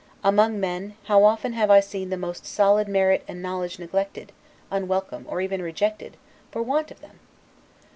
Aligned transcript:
Among 0.23 0.59
men, 0.59 0.95
how 1.03 1.23
often 1.23 1.53
have 1.53 1.69
I 1.69 1.79
seen 1.79 2.09
the 2.09 2.17
most 2.17 2.43
solid 2.43 2.87
merit 2.87 3.23
and 3.27 3.39
knowledge 3.39 3.77
neglected, 3.77 4.31
unwelcome, 4.71 5.27
or 5.29 5.41
even 5.41 5.61
rejected, 5.61 6.17
for 6.49 6.63
want 6.63 6.89
of 6.89 7.01
them! 7.01 7.19